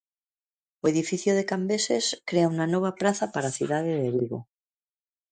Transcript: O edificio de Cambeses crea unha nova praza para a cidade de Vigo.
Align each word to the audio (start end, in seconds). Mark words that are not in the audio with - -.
O 0.83 0.85
edificio 0.93 1.31
de 1.37 1.47
Cambeses 1.51 2.05
crea 2.29 2.51
unha 2.53 2.67
nova 2.73 2.91
praza 2.99 3.25
para 3.33 3.47
a 3.49 3.55
cidade 3.59 3.91
de 4.01 4.09
Vigo. 4.17 4.39